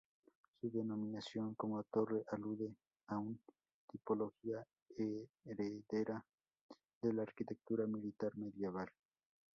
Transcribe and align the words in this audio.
Su 0.59 0.71
denominación 0.71 1.53
como 1.53 1.83
torre 1.83 2.23
alude 2.31 2.73
a 3.05 3.19
una 3.19 3.37
tipología 3.91 4.65
heredera 5.45 6.25
de 7.03 7.13
la 7.13 7.21
arquitectura 7.21 7.85
militar 7.85 8.35
medieval. 8.35 8.89